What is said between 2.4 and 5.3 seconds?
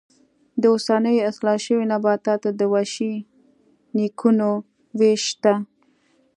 د وحشي نیکونو وېش